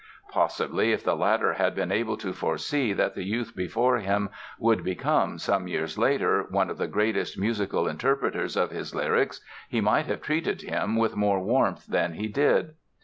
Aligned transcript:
Possibly 0.31 0.93
if 0.93 1.03
the 1.03 1.13
latter 1.15 1.53
had 1.53 1.75
been 1.75 1.91
able 1.91 2.17
to 2.17 2.33
foresee 2.33 2.91
that 2.91 3.13
the 3.13 3.21
youth 3.23 3.55
before 3.55 3.99
him 3.99 4.29
would 4.57 4.83
become, 4.83 5.37
some 5.37 5.67
years 5.67 5.95
later, 5.95 6.47
one 6.49 6.71
of 6.71 6.79
the 6.79 6.87
greatest 6.87 7.37
musical 7.37 7.87
interpreters 7.87 8.57
of 8.57 8.71
his 8.71 8.95
lyrics 8.95 9.41
he 9.69 9.79
might 9.79 10.07
have 10.07 10.23
treated 10.23 10.63
him 10.63 10.95
with 10.95 11.15
more 11.15 11.39
warmth 11.43 11.85
than 11.85 12.13
he 12.13 12.27
did. 12.27 12.73